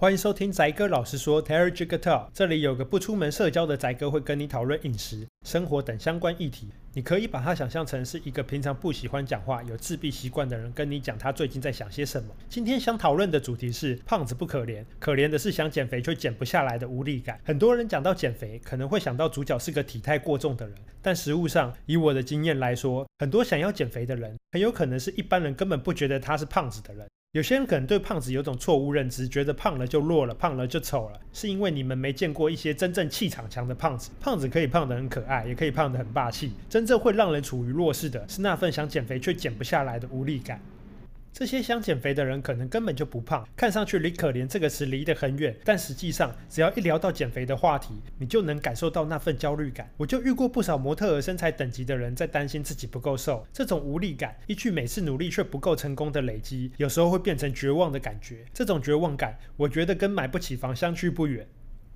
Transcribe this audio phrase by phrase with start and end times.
[0.00, 6.68] 欢迎收听宅哥老实说 Terry Jigger Talk，这里有个不出门社交的宅哥会跟你讨论饮食、生活等相关议题。
[6.94, 12.32] 你可以把它想象成是一个平常不喜欢讲话、有自闭习惯的人跟你讲他最近在想些什么。
[12.48, 17.40] 今天想讨论的主题是胖子不可怜，可怜的是想减肥却减不下来的无力感。
[17.44, 27.04] 很多人讲到减肥，可能会想到主角是个体态过重的人，但实物上，以我的经验来说，很多想要减肥的人，很有可能是一般人根本不觉得他是胖子的人。
[27.32, 34.10] 有些人可能对胖子有种错误认知，觉得胖了就弱了，胖了就丑了，是因为你们没见过一些真正气场强的胖子。
[34.18, 36.54] 胖子可以胖得很可爱，也可以胖得很霸气。
[36.70, 40.58] 真正会让人处于弱势的是那份想减肥却减不下来的无力感。
[41.32, 49.88] 这些想减肥的人可能根本就不胖，看上去离可怜这个词离得很远，但实际上只要一聊到减肥的话题，你就能感受到那份焦虑感。
[49.96, 58.44] 我就遇过不少模特儿身材等级的人在担心自己不够瘦，这种无力感依据每次努力却不够成功的累积，有时候会变成绝望的感觉。
[58.52, 61.46] 这种绝望感，我觉得跟买不起房相去不远。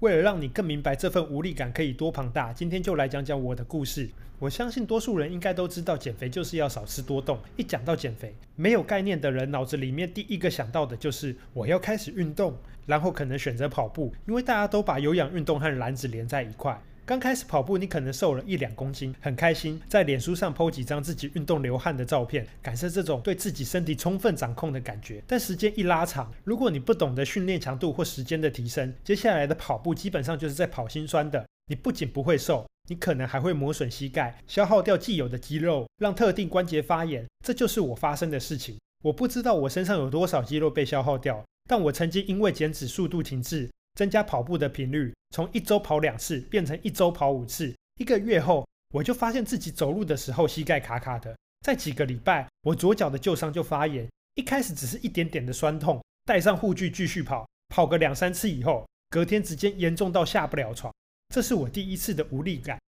[0.02, 4.10] 为了让你更明白这份无力感可以多庞大，今天就来讲讲我的故事。
[4.40, 7.38] 我相信多数人应该都知道，减肥就是要少吃多动。
[7.56, 12.52] 一讲到减肥，没有概念的人脑子里面第一个想到的就是我要开始运动，
[12.84, 16.76] 然后可能选择跑步，因为大家都把有氧运动和燃脂连在一块。
[17.04, 25.20] 刚开始跑步，你可能瘦了一两公斤，很开心，在脸书上 po 几张自己运动流汗的照片，感受这种对自己身体充分掌控的感觉。
[25.26, 31.44] 但时间一拉长，如果你不懂得训练强度或时间的提升，接下来的跑步基本上就是在跑心酸的。
[31.66, 37.26] 你不仅不会瘦，你可能还会磨损膝盖，消耗掉既有的肌肉，让特定关节发炎。
[37.44, 38.78] 这就是我发生的事情。
[39.02, 43.68] 我不知道我身上有多少肌肉被消耗掉，但我曾经因为减脂速度停滞。
[43.94, 47.74] 增加跑步的频率，从一周跑两次变成一周跑五次。
[48.00, 51.36] 一个月后，我就发现自己走路的时候膝盖卡卡的。
[51.60, 54.08] 在几个礼拜，我左脚的旧伤就发炎。
[54.34, 60.92] 一开始只是一点点的酸痛，带上护具继续跑，跑个两三次以后，隔天直接严重到下不了床。
[61.28, 62.78] 这是我第一次的无力感。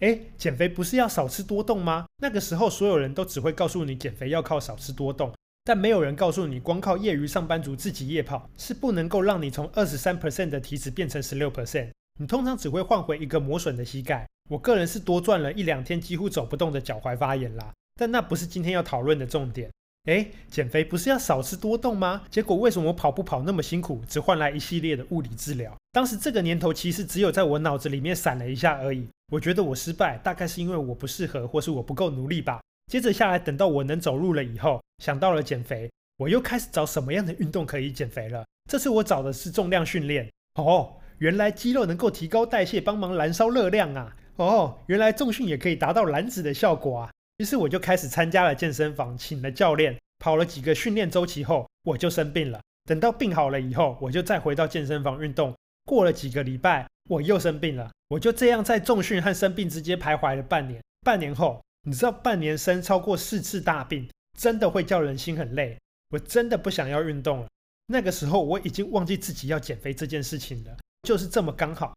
[0.00, 2.06] 诶，减肥不是要少吃多动吗？
[2.18, 5.32] 那个时候，所有人都只会告诉你减肥要靠少吃多动。
[5.64, 11.90] 但没有人告诉你，光靠业余上班族自己夜跑是不能够让你从二十三 percent 的体脂变成十六 percent。
[12.18, 14.26] 你通常只会换回一个磨损的膝盖。
[14.50, 17.72] 我个人是多赚了一两天几乎走不动的脚踝发炎啦。
[17.94, 19.70] 但那不是今天要讨论的重点。
[20.06, 22.22] 诶，减肥不是要少吃多动吗？
[22.28, 25.72] 结果为什么我跑步跑那么辛苦，只换来一系列的物理治疗？
[25.92, 29.06] 当时这个念头其实只有在我脑子里面闪了一下而已。
[29.32, 32.60] 我觉得我失败，大概是因为我不适合，或是我不够努力吧。
[32.90, 38.44] 接着下来，等到我能走路了以后，想到了减肥，我又开始找什么样的运动可以减肥了。
[38.70, 40.30] 这次我找的是重量训练。
[40.54, 44.14] 哦，原来肌肉能够提高代谢，帮忙燃烧热量啊！
[44.36, 47.10] 哦，原来重训也可以达到燃脂的效果啊！
[47.38, 52.60] 于是我就开始参加了健身房，请了教练，跑了几个训练周期后，我就生病了。
[52.84, 55.52] 等到病好了以后，我就再回到健身房运动。
[55.84, 57.90] 过了几个礼拜，我又生病了。
[58.10, 60.80] 我就这样在重训和生病之间徘徊了半年。
[61.00, 61.60] 半年后。
[61.84, 65.78] 你知道半年生超过四次大病，真的会叫人心很累。
[66.10, 67.48] 我真的不想要运动了。
[67.86, 71.94] 那个时候我已经忘记自己要减肥这件事情了，就是这么刚好。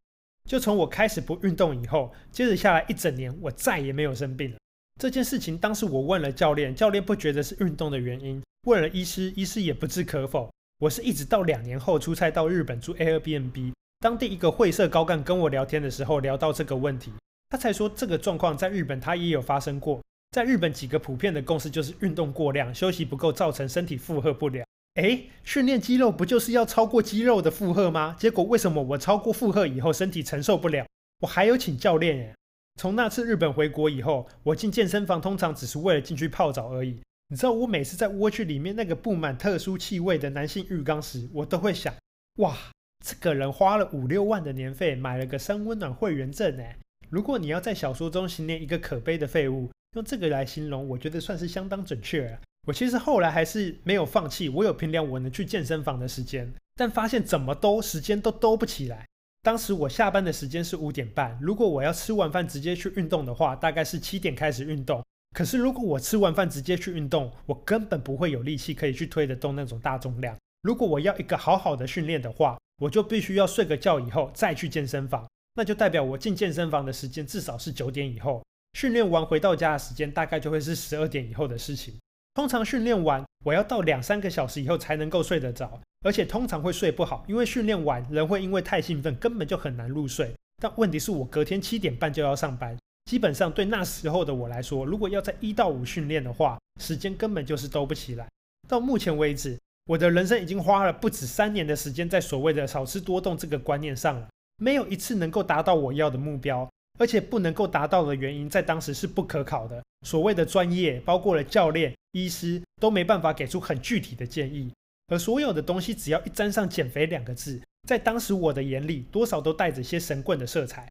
[0.47, 4.57] 就从我开始不运动以后，接着下来一整年，我再也没有生病了。
[5.01, 10.49] 这件事情当时我问了教练，教练不觉得是运动的原因；问了医师，医师也不置可否。
[10.79, 17.11] 我是一直到两年后出差到日本住 Airbnb，当地一个会社高干跟我聊天的时候，聊到这个问题。
[17.49, 20.01] 他才说这个状况在日本他也有发生过，
[20.35, 24.65] 在日本几个普遍的共识就是运动过量、休息不够造成身体负荷不了。
[24.95, 28.17] 诶，训练肌肉不就是要超过肌肉的负荷吗？
[28.19, 30.85] 结果为什么我超过负荷以后身体承受不了？
[31.21, 32.33] 我还有请教练诶。
[32.75, 36.99] 从那次日本回国以后，我进健身房通常只是为了进去泡澡而已。
[37.29, 41.93] 你知道我每次在蜗居里面那个布满特殊气味的男性浴缸时，我都会想：
[42.39, 42.57] 哇，
[43.05, 46.75] 这个人花了五六万的年费买了个三温暖会员证诶。
[47.09, 52.39] 如果你要在小说中形容一个可悲的废物，用这个来形容，我觉得算是相当准确了。
[52.67, 59.05] 我其实后来还是没有放弃，我有评量我能去健身房的时间，但发现怎么都时间都兜不起来。
[59.41, 65.03] 当时我下班的时间是五点半，如果我要吃完饭直接去运动的话，大概是七点开始运动。
[65.33, 70.35] 可是如果我吃完饭直接去运动，我根本不会有力气可以去推得动那种大重量。
[70.63, 75.25] 如果我要一个好好的训练的话，我就必须要睡个觉以后再去健身房。
[75.53, 78.43] 那就代表我进健身房的时间至少是九点以后，
[78.75, 81.95] 训练完回到家的时间大概就会是十二点以后的事情。
[82.33, 90.29] 通常训练完我要到两三个小时以后才能够睡得着，而且通常会睡不好，因为训练完人会因为太兴奋根本就很难入睡。
[90.61, 98.27] 但问题是我隔天七点半就要上班，基本上对那时候的我来说，如果要在一到五训练的话，时间根本就是兜不起来。
[98.67, 104.27] 到目前为止，我的人生已经花了不止三年的时间在所谓的少吃多动这个观念上了，
[104.57, 109.83] 没有一次能够达到我要的目标，而且不能够达到的原因在当时是不可考的。
[110.05, 114.71] 所谓的专业，包括了教练、医师，都没办法给出很具体的建议。
[115.07, 120.87] 而所有的东西，只要一沾上减肥两个字，在当时我的眼里，多少都带着些神棍的色彩。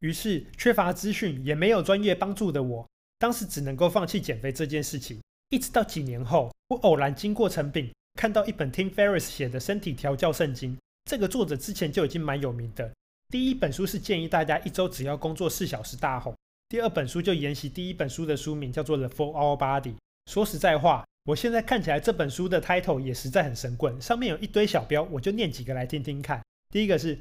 [0.00, 2.88] 于是，缺乏资讯，也没有专业帮助的我，
[3.18, 5.20] 当时只能够放弃减肥这件事情。
[5.50, 10.76] 一直到几年后，我偶然经过诚品，看到一本 Tim Ferriss 写的身体调教圣经。
[11.04, 12.92] 这个作者之前就已经蛮有名的。
[13.32, 16.36] 第一本书是建议大家一周只要工作四小时大红。
[16.68, 19.94] 第二本书就沿袭第一本书的书名，叫做 The Four Hour Body。
[20.26, 21.02] 说实在话。
[21.24, 26.42] 我现在看起来这本书的 title 也实在很神棍，上面有一堆小标，我就念几个来听听看。
[26.68, 27.16] 第一个是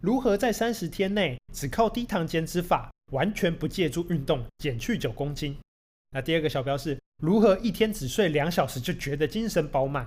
[0.00, 5.58] 如何在三十天内只靠低糖减脂法，完全不借助运动减去九公斤。
[6.12, 10.06] 那第二个小标是如何一天只睡两小时就觉得精神饱满。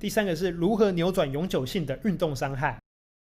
[0.00, 2.76] 第三个是如何扭转永久性的运动伤害。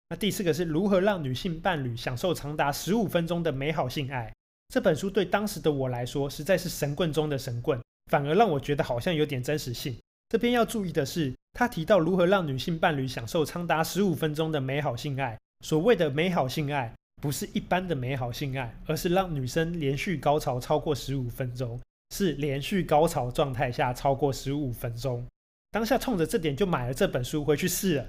[0.09, 4.33] 那第四个是如何让女性伴侣享受长达十五分钟的美好性爱。
[4.69, 7.81] 这本书对当时的我来说，实在是神棍中的神棍。
[8.11, 9.97] 反而让我觉得好像有点真实性。
[10.29, 15.39] 这边要注意的是，他提到如何让女性伴侣享受长达十五分钟的美好性爱。
[15.65, 21.81] 所谓的美好性爱，不是一般的美好性爱，而是让女生连续高潮超过十五分钟，
[22.15, 25.25] 是连续高潮状态下超过十五分钟。
[25.71, 28.07] 当下冲着这点就买了这本书回去试了，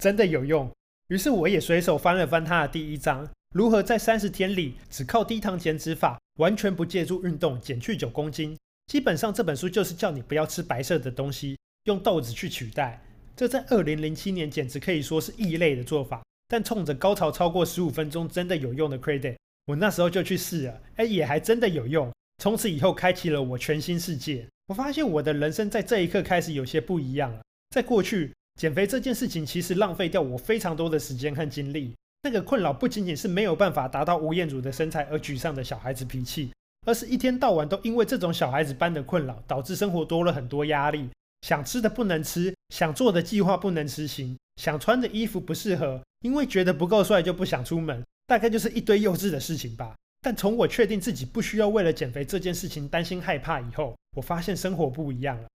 [0.00, 0.70] 真的有用。
[1.08, 8.56] 于是我也随手翻了翻他的第一章，如何在三十天里只靠低糖减脂法，完全不借助运动减去九公斤。
[8.86, 13.02] 基本上这本书就是叫你不要吃白色的东西，用豆子去取代。
[13.36, 16.22] 这在二零零七年简直可以说是异类的做法。
[16.46, 19.36] 但冲着高潮超过十五分钟真的有用的 credit，
[19.66, 22.12] 我那时候就去试了，哎，也还真的有用。
[22.38, 24.46] 从此以后开启了我全新世界。
[24.66, 27.40] 我发现我的人生在这一刻开始有些不一样了。
[27.70, 31.94] 在过去，减肥这件事情其实浪费掉我非常多的时间和精力。
[32.22, 36.50] 那个困扰不仅仅是没有办法达到吴彦祖的身材而沮丧的小孩子脾气。
[36.86, 41.08] 而是一天到晚都因为这种小孩子般的困扰，导致生活多了很多压力。
[41.40, 49.94] 想吃的不能吃，想做的计划不能实行，想穿的衣服不适合，因为觉得不够帅就不想出门，大概就是一堆幼稚的事情吧。
[50.20, 55.48] 但从我确定自己不需要为了减肥这件事情担心害怕以后，我发现生活不一样了。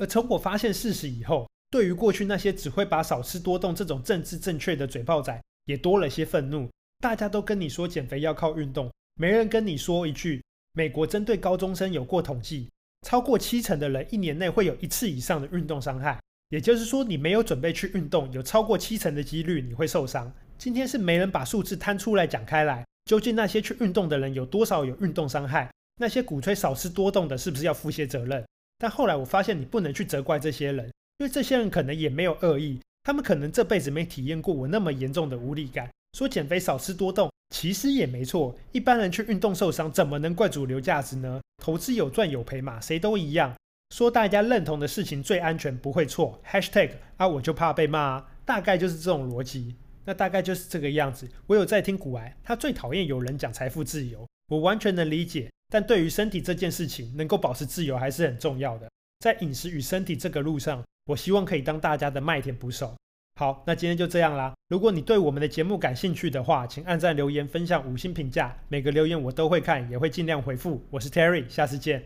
[0.00, 6.68] 而从我发现事实以后，对于过去那些只会把少吃多动这种政治正确的嘴炮仔，也多了些愤怒。
[7.00, 8.92] 大家都跟你说减肥要靠运动。
[9.14, 12.68] 没人跟你说一句，美国针对高中生有过统计，
[13.08, 16.20] 超过七成的人一年内会有一次以上的运动伤害。
[16.50, 20.30] 也就是说，你没有准备去运动，有超过七成的几率你会受伤。
[20.58, 25.72] 今天是没人把数字摊出来讲开来，究竟那些去运动的人有多少有运动伤害？
[25.98, 28.44] 那些鼓吹少吃多动的，是不是要负些责任？
[28.76, 30.92] 但后来我发现，你不能去责怪这些人，
[31.22, 35.88] 因为这些人可能也没有恶意，他们可能这辈子没体验过我那么严重的无力感。
[36.18, 37.30] 说减肥少吃多动。
[37.50, 41.40] 其实也没错，一般人去运动受伤，怎么能怪主流价值呢？
[41.62, 43.54] 投资有赚有赔嘛，谁都一样。
[43.94, 46.40] 说大家认同的事情最安全，不会错。
[46.44, 49.76] Hashtag 啊，我就怕被骂啊，大概就是这种逻辑。
[50.04, 51.28] 那大概就是这个样子。
[51.46, 55.48] 我有在听古癌，他最讨厌有人讲财富自由，我完全能理解。
[55.68, 58.90] 但对于身体这件事情，能够保持自由还是很重要的。
[59.20, 62.94] 在饮食与身体这个路上，我希望可以当大家的麦田捕手。
[63.34, 64.52] 好，那今天就这样啦。
[64.68, 68.56] 如果你对我们的节目感兴趣的话，请按赞、留言、分享、五星评价。
[68.68, 70.82] 每个留言我都会看，也会尽量回复。
[70.90, 72.04] 我是 Terry，下次见。